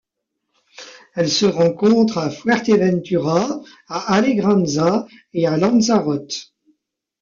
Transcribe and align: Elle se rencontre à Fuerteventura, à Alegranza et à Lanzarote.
Elle 1.13 1.29
se 1.29 1.45
rencontre 1.45 2.17
à 2.17 2.31
Fuerteventura, 2.31 3.61
à 3.87 4.15
Alegranza 4.15 5.05
et 5.31 5.45
à 5.45 5.57
Lanzarote. 5.57 6.55